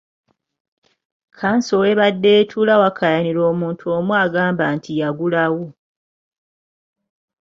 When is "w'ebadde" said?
1.83-2.29